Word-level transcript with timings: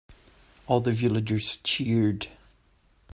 All 0.65 0.81
the 0.81 0.93
villagers 0.93 1.59
cheered. 1.63 2.27